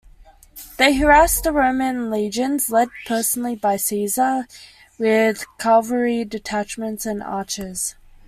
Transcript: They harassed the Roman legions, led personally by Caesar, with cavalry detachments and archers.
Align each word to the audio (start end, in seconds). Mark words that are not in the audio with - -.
They 0.77 0.95
harassed 0.95 1.43
the 1.43 1.51
Roman 1.51 2.09
legions, 2.09 2.71
led 2.71 2.87
personally 3.05 3.55
by 3.55 3.77
Caesar, 3.77 4.47
with 4.97 5.45
cavalry 5.59 6.25
detachments 6.25 7.05
and 7.05 7.21
archers. 7.21 7.93